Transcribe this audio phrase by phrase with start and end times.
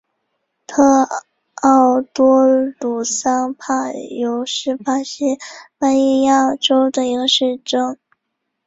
[0.65, 1.07] 特
[1.61, 2.41] 奥多
[2.79, 5.37] 鲁桑帕尤是巴西
[5.77, 7.99] 巴伊亚州的一个市镇。